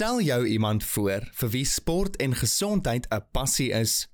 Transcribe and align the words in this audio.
Stel 0.00 0.20
jou 0.20 0.46
iemand 0.46 0.84
voor 0.84 1.26
vir 1.36 1.50
wie 1.52 1.64
sport 1.68 2.14
en 2.16 2.34
gesondheid 2.34 3.06
'n 3.12 3.24
passie 3.32 3.70
is. 3.70 4.08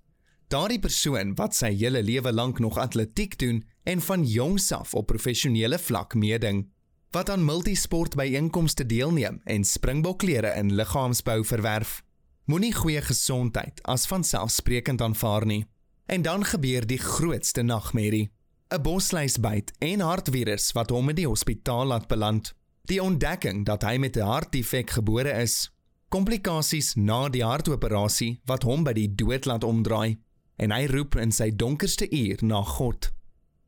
Daardie 0.49 0.79
persoon 0.79 1.35
wat 1.35 1.55
sy 1.55 1.71
hele 1.75 2.03
lewe 2.03 2.33
lank 2.33 2.59
nog 2.59 2.79
atletiek 2.79 3.39
doen 3.39 3.65
en 3.83 4.01
van 4.01 4.25
jongs 4.25 4.73
af 4.73 4.95
op 4.95 5.07
professionele 5.07 5.79
vlak 5.79 6.15
meeding, 6.15 6.69
wat 7.11 7.31
aan 7.31 7.45
multisport 7.45 8.15
byeenkomste 8.15 8.87
deelneem 8.87 9.41
en 9.45 9.65
springbokklere 9.65 10.55
in 10.57 10.75
liggaamsbou 10.75 11.45
verwerf. 11.45 12.03
Moenie 12.45 12.75
goeie 12.75 13.03
gesondheid 13.03 13.83
as 13.83 14.07
vanselfsprekend 14.07 15.01
aanvaar 15.01 15.47
nie. 15.47 15.67
En 16.07 16.23
dan 16.23 16.45
gebeur 16.45 16.87
die 16.87 16.99
grootste 16.99 17.63
nagmerrie. 17.63 18.31
'n 18.75 18.83
Bosluisbyt 18.83 19.73
en 19.79 20.01
hartvirus 20.01 20.73
wat 20.73 20.91
hom 20.91 21.09
in 21.09 21.15
die 21.15 21.29
hospitaal 21.29 21.87
laat 21.87 22.09
beland. 22.09 22.55
Die 22.83 23.03
ontdekking 23.03 23.65
dat 23.65 23.83
hy 23.83 23.97
met 23.97 24.17
'n 24.17 24.21
hartdefek 24.21 24.91
gebore 24.91 25.31
is, 25.31 25.76
komplikasies 26.17 26.95
na 26.97 27.27
die 27.29 27.43
hartoperasie 27.45 28.39
wat 28.49 28.65
hom 28.65 28.87
by 28.87 28.95
die 28.97 29.09
dood 29.21 29.45
laat 29.49 29.65
omdraai 29.67 30.17
en 30.63 30.73
hy 30.73 30.87
roep 30.89 31.19
in 31.21 31.35
sy 31.35 31.51
donkerste 31.53 32.07
uur 32.09 32.45
na 32.47 32.63
God. 32.65 33.11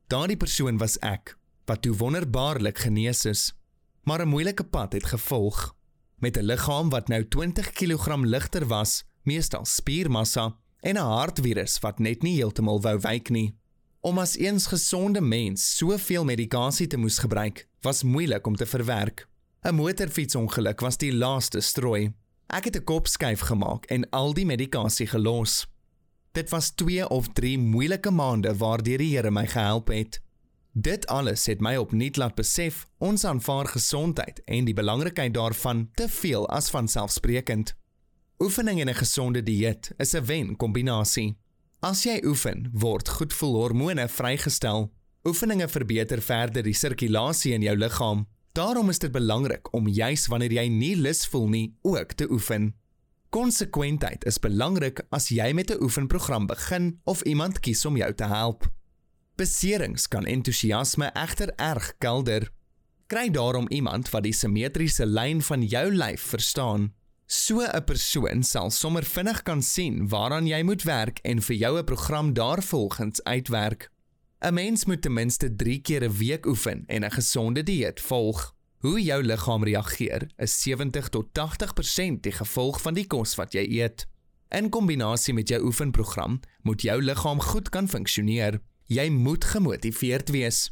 Daardie 0.09 0.39
persoon 0.41 0.79
was 0.81 0.97
ek 1.05 1.35
wat 1.69 1.83
toe 1.85 1.93
wonderbaarlik 2.01 2.81
genees 2.87 3.27
is, 3.29 3.43
maar 4.09 4.23
'n 4.25 4.33
moeilike 4.33 4.65
pad 4.65 4.97
het 4.97 5.13
gevolg 5.13 5.75
met 6.25 6.39
'n 6.39 6.49
liggaam 6.49 6.89
wat 6.89 7.09
nou 7.09 7.23
20 7.29 7.73
kg 7.73 8.25
ligter 8.25 8.67
was, 8.67 9.05
meestal 9.25 9.65
spiermassa 9.65 10.57
en 10.81 10.97
'n 10.97 11.13
hartvirus 11.19 11.79
wat 11.81 11.99
net 11.99 12.23
nie 12.23 12.37
heeltemal 12.37 12.81
wou 12.81 12.99
wyk 12.99 13.29
nie. 13.31 13.55
Om 14.01 14.19
as 14.19 14.37
eens 14.37 14.67
gesonde 14.67 15.21
mens 15.21 15.77
soveel 15.77 16.25
medikasie 16.25 16.87
te 16.87 16.97
moes 16.97 17.19
gebruik, 17.19 17.69
was 17.83 18.03
moeilik 18.03 18.47
om 18.47 18.57
te 18.57 18.67
verwerk. 18.67 19.29
'n 19.65 19.75
Motorfietsongeluk 19.75 20.81
was 20.81 20.97
die 20.97 21.13
laaste 21.13 21.61
strooi. 21.61 22.15
Ek 22.49 22.65
het 22.65 22.77
'n 22.77 22.85
kopskuif 22.85 23.41
gemaak 23.41 23.85
en 23.85 24.11
al 24.11 24.35
die 24.35 24.47
medikasie 24.47 25.07
gelos. 25.07 25.67
Dit 26.33 26.51
was 26.51 26.71
2 26.71 27.09
of 27.09 27.29
3 27.33 27.59
moeilike 27.59 28.11
maande 28.11 28.57
waardeur 28.57 28.99
die 28.99 29.17
Here 29.17 29.31
my 29.31 29.47
gehelp 29.47 29.89
het. 29.89 30.21
Dit 30.73 31.07
alles 31.07 31.47
het 31.47 31.61
my 31.61 31.77
opnuut 31.77 32.17
laat 32.17 32.35
besef 32.35 32.87
ons 32.99 33.25
aanvaar 33.25 33.67
gesondheid 33.67 34.43
en 34.45 34.65
die 34.65 34.75
belangrikheid 34.75 35.35
daarvan 35.35 35.89
te 35.95 36.09
veel 36.09 36.49
as 36.49 36.71
vanselfsprekend. 36.71 37.75
Oefening 38.39 38.81
en 38.81 38.89
'n 38.89 38.95
gesonde 38.95 39.43
dieet 39.43 39.93
is 39.97 40.15
'n 40.15 40.25
wen 40.25 40.57
kombinasie. 40.57 41.37
As 41.81 42.03
jy 42.03 42.23
oefen, 42.25 42.71
word 42.73 43.09
goedvoelhormone 43.09 44.09
vrygestel. 44.09 44.93
Oefeninge 45.25 45.69
verbeter 45.69 46.23
verder 46.23 46.63
die 46.63 46.75
sirkulasie 46.75 47.53
in 47.53 47.63
jou 47.63 47.77
liggaam. 47.77 48.27
Daarom 48.59 48.89
is 48.89 48.99
dit 48.99 49.13
belangrik 49.13 49.73
om 49.73 49.89
juis 49.89 50.25
wanneer 50.27 50.51
jy 50.57 50.65
nie 50.67 50.97
lus 50.99 51.21
voel 51.31 51.45
nie, 51.49 51.67
ook 51.87 52.17
te 52.19 52.27
oefen. 52.27 52.73
Konsekwentheid 53.31 54.25
is 54.27 54.41
belangrik 54.43 55.05
as 55.15 55.29
jy 55.31 55.53
met 55.55 55.71
'n 55.71 55.83
oefenprogram 55.83 56.47
begin 56.51 56.99
of 57.05 57.23
iemand 57.23 57.61
kies 57.61 57.85
om 57.85 57.97
jou 57.97 58.15
te 58.15 58.25
help. 58.25 58.67
Beserings 59.37 60.09
kan 60.09 60.27
entoesiasme 60.27 61.13
egter 61.15 61.53
erg 61.57 61.95
kelder. 61.99 62.51
Kry 63.07 63.31
daarom 63.31 63.69
iemand 63.69 64.11
wat 64.11 64.23
die 64.23 64.33
simmetriese 64.33 65.07
lyn 65.07 65.43
van 65.43 65.63
jou 65.63 65.95
lyf 65.95 66.21
verstaan. 66.21 66.93
So 67.27 67.61
'n 67.61 67.85
persoon 67.85 68.43
sal 68.43 68.71
sommer 68.71 69.05
vinnig 69.05 69.43
kan 69.43 69.63
sien 69.63 70.09
waaraan 70.09 70.47
jy 70.47 70.63
moet 70.63 70.83
werk 70.83 71.19
en 71.23 71.43
vir 71.43 71.57
jou 71.57 71.79
'n 71.79 71.85
program 71.85 72.33
daarvolgens 72.33 73.23
uitwerk. 73.23 73.91
'n 74.41 74.55
Mens 74.55 74.85
moet 74.85 75.03
ten 75.03 75.13
minste 75.13 75.57
3 75.57 75.81
keer 75.81 76.05
'n 76.05 76.13
week 76.13 76.47
oefen 76.47 76.85
en 76.87 77.05
'n 77.05 77.11
gesonde 77.11 77.63
dieet 77.63 78.01
volg. 78.01 78.55
Hoe 78.79 79.03
jou 79.03 79.23
liggaam 79.23 79.65
reageer, 79.65 80.31
is 80.37 80.63
70 80.63 81.09
tot 81.09 81.27
80% 81.33 82.23
die 82.23 82.33
gevolg 82.33 82.81
van 82.81 82.95
die 82.95 83.07
kos 83.07 83.35
wat 83.35 83.53
jy 83.53 83.67
eet. 83.81 84.07
In 84.49 84.69
kombinasie 84.69 85.35
met 85.35 85.49
jou 85.49 85.65
oefenprogram, 85.65 86.41
moet 86.63 86.83
jou 86.83 87.03
liggaam 87.03 87.41
goed 87.41 87.69
kan 87.69 87.89
funksioneer. 87.89 88.61
Jy 88.87 89.11
moet 89.11 89.45
gemotiveerd 89.45 90.31
wees. 90.31 90.71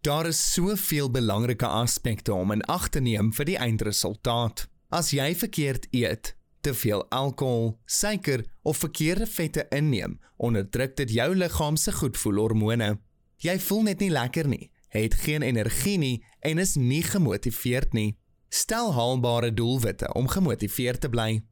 Daar 0.00 0.26
is 0.26 0.52
soveel 0.52 1.10
belangrike 1.10 1.66
aspekte 1.66 2.34
om 2.34 2.50
in 2.50 2.62
ag 2.62 2.88
te 2.88 3.00
neem 3.00 3.32
vir 3.32 3.44
die 3.44 3.56
eindresultaat. 3.56 4.66
As 4.88 5.10
jy 5.10 5.34
verkeerd 5.34 5.86
eet, 5.90 6.34
te 6.64 6.74
veel 6.74 7.04
alkohol, 7.12 7.74
suiker 7.86 8.44
of 8.62 8.80
verkeerde 8.82 9.26
vette 9.28 9.66
inneem, 9.74 10.18
onderdruk 10.36 10.96
dit 10.96 11.16
jou 11.18 11.30
liggaam 11.36 11.76
se 11.76 11.92
goedvoelhormone. 11.92 12.94
Jy 13.44 13.58
voel 13.66 13.82
net 13.90 14.00
nie 14.00 14.10
lekker 14.10 14.48
nie, 14.48 14.70
het 14.94 15.14
geen 15.24 15.44
energie 15.44 15.98
nie 15.98 16.16
en 16.40 16.58
is 16.62 16.74
nie 16.80 17.02
gemotiveerd 17.04 17.92
nie. 17.92 18.14
Stel 18.48 18.92
haalbare 18.94 19.52
doelwitte 19.54 20.12
om 20.14 20.28
gemotiveerd 20.30 21.00
te 21.00 21.10
bly. 21.10 21.42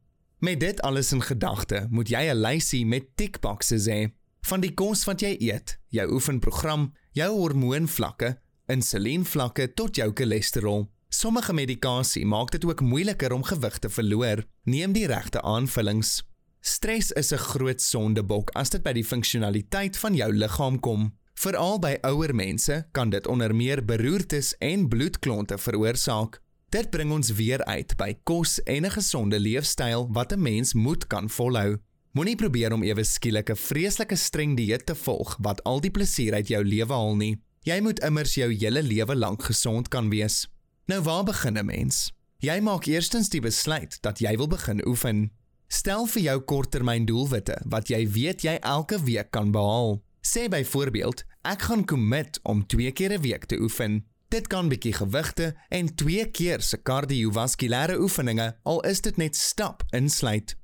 Met 0.43 0.59
dit 0.59 0.81
alles 0.81 1.11
in 1.11 1.21
gedagte, 1.21 1.87
moet 1.89 2.09
jy 2.09 2.23
'n 2.31 2.41
lysie 2.41 2.85
met 2.85 3.15
tikboxes 3.15 3.87
hê 3.87 4.11
van 4.47 4.59
die 4.59 4.73
kos 4.73 5.05
wat 5.07 5.21
jy 5.21 5.35
eet, 5.39 5.77
jou 5.87 6.07
oefenprogram, 6.11 6.93
jou 7.11 7.29
hormoonvlakke, 7.31 8.37
insulienvlakke 8.67 9.73
tot 9.73 9.95
jou 9.95 10.11
cholesterol. 10.13 10.92
Sommige 11.13 11.53
medikasie 11.53 12.25
maak 12.25 12.49
dit 12.51 12.63
ook 12.65 12.81
moeiliker 12.81 13.31
om 13.31 13.43
gewig 13.45 13.77
te 13.79 13.89
verloor. 13.89 14.39
Neem 14.63 14.95
die 14.95 15.05
regte 15.05 15.41
aanvullings. 15.41 16.23
Stres 16.61 17.11
is 17.11 17.31
'n 17.31 17.37
groot 17.37 17.81
sondebok 17.81 18.49
as 18.49 18.69
dit 18.69 18.83
by 18.83 18.93
die 18.93 19.05
funksionaliteit 19.05 19.97
van 19.97 20.15
jou 20.15 20.33
liggaam 20.33 20.79
kom. 20.79 21.13
Veral 21.33 21.79
by 21.79 21.97
ouer 22.01 22.35
mense 22.35 22.87
kan 22.91 23.09
dit 23.09 23.27
onder 23.27 23.55
meer 23.55 23.85
beroertes 23.85 24.57
en 24.57 24.87
bloedklonte 24.87 25.57
veroorsaak. 25.57 26.41
Dit 26.69 26.89
bring 26.89 27.11
ons 27.11 27.29
weer 27.31 27.63
uit 27.65 27.95
by 27.97 28.17
kos 28.23 28.63
en 28.63 28.85
'n 28.85 28.91
gesonde 28.91 29.39
leefstyl 29.39 30.07
wat 30.11 30.33
'n 30.33 30.41
mens 30.41 30.73
moet 30.73 31.07
kan 31.07 31.29
volhou. 31.29 31.77
Moenie 32.11 32.35
probeer 32.35 32.73
om 32.73 32.83
ewe 32.83 33.03
skielik 33.03 33.49
'n 33.49 33.55
vreeslike 33.55 34.15
streng 34.15 34.57
dieet 34.57 34.85
te 34.85 34.95
volg 34.95 35.37
wat 35.41 35.63
al 35.63 35.79
die 35.79 35.91
plesier 35.91 36.33
uit 36.33 36.47
jou 36.47 36.63
lewe 36.63 36.93
haal 36.93 37.15
nie. 37.15 37.37
Jy 37.61 37.81
moet 37.81 37.99
immers 37.99 38.33
jou 38.33 38.53
hele 38.53 38.81
lewe 38.81 39.15
lank 39.15 39.43
gesond 39.43 39.87
kan 39.87 40.09
wees. 40.09 40.47
Nou 40.85 41.01
waar 41.01 41.23
begin 41.23 41.57
'n 41.57 41.65
mens? 41.65 42.11
Jy 42.37 42.59
maak 42.59 42.85
eerstens 42.85 43.29
die 43.29 43.41
besluit 43.41 43.97
dat 44.01 44.19
jy 44.19 44.35
wil 44.37 44.47
begin 44.47 44.87
oefen. 44.87 45.31
Stel 45.67 46.05
vir 46.05 46.21
jou 46.21 46.39
korttermyn 46.39 47.05
doelwitte 47.05 47.61
wat 47.65 47.87
jy 47.87 48.09
weet 48.09 48.41
jy 48.41 48.57
elke 48.61 49.03
week 49.03 49.31
kan 49.31 49.51
behaal. 49.51 50.03
Sê 50.21 50.49
byvoorbeeld, 50.49 51.23
ek 51.41 51.61
gaan 51.61 51.85
commit 51.85 52.39
om 52.43 52.67
2 52.67 52.91
keer 52.91 53.13
'n 53.13 53.21
week 53.21 53.45
te 53.45 53.59
oefen. 53.59 54.05
Dit 54.27 54.47
kan 54.47 54.69
bietjie 54.69 54.93
gewigte 54.93 55.55
en 55.69 55.95
2 55.95 56.31
keer 56.31 56.61
se 56.61 56.77
kardiovaskulêre 56.77 57.99
oefeninge, 57.99 58.55
al 58.63 58.81
is 58.81 59.01
dit 59.01 59.17
net 59.17 59.35
stap 59.35 59.83
insluit. 59.89 60.57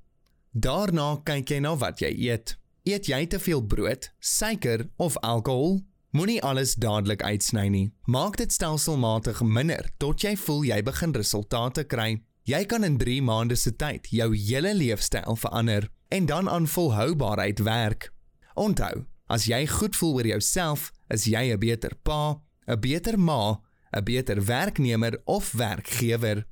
Daarna 0.51 1.21
kyk 1.23 1.49
jy 1.49 1.59
na 1.59 1.75
wat 1.77 1.99
jy 1.99 2.09
eet. 2.29 2.57
Eet 2.83 3.05
jy 3.05 3.25
te 3.25 3.39
veel 3.39 3.61
brood, 3.61 4.11
suiker 4.19 4.89
of 4.95 5.17
alkohol? 5.17 5.81
Moenie 6.09 6.39
alles 6.41 6.71
dadelik 6.73 7.21
uitsny 7.21 7.67
nie. 7.69 7.87
Maak 8.09 8.39
dit 8.41 8.49
stelselmatig 8.49 9.43
minder 9.45 9.85
tot 10.01 10.23
jy 10.25 10.31
voel 10.41 10.63
jy 10.65 10.79
begin 10.81 11.11
resultate 11.13 11.83
kry. 11.85 12.15
Jy 12.49 12.63
kan 12.65 12.81
in 12.87 12.95
3 12.97 13.19
maande 13.21 13.53
se 13.53 13.75
tyd 13.77 14.09
jou 14.09 14.31
hele 14.33 14.71
leefstyl 14.73 15.37
verander 15.37 15.85
en 16.09 16.25
dan 16.25 16.49
aan 16.49 16.65
volhoubaarheid 16.65 17.61
werk. 17.61 18.09
Onthou, 18.57 19.05
as 19.29 19.45
jy 19.45 19.67
goed 19.69 19.99
voel 19.99 20.17
oor 20.17 20.29
jouself, 20.31 20.89
is 21.13 21.27
jy 21.29 21.53
'n 21.53 21.59
beter 21.59 21.93
pa, 22.01 22.41
'n 22.65 22.79
beter 22.79 23.19
ma, 23.19 23.61
'n 23.93 24.03
beter 24.03 24.41
werknemer 24.45 25.21
of 25.25 25.51
werkgewer. 25.51 26.47